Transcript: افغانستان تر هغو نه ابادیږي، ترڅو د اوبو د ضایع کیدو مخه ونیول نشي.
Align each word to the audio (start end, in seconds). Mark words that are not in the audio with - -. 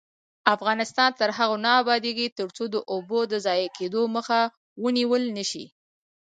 افغانستان 0.55 1.09
تر 1.19 1.29
هغو 1.37 1.55
نه 1.65 1.71
ابادیږي، 1.81 2.27
ترڅو 2.39 2.63
د 2.73 2.75
اوبو 2.93 3.19
د 3.31 3.33
ضایع 3.45 3.67
کیدو 3.77 4.01
مخه 4.15 4.39
ونیول 4.83 5.23
نشي. 5.37 5.65